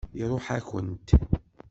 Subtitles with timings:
[0.21, 1.09] Iṛuḥ-akent.